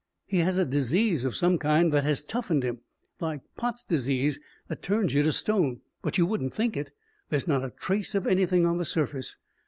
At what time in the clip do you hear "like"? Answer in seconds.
3.19-3.41